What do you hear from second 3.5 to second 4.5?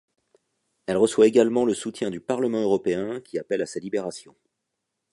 à sa libération.